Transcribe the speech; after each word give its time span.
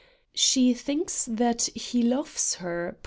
She 0.33 0.73
thinks 0.73 1.25
that 1.25 1.69
he 1.75 2.01
loves 2.01 2.55
her, 2.55 2.93
perhap. 2.99 2.99